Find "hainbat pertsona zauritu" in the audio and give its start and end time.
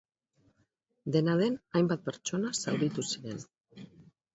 1.75-3.09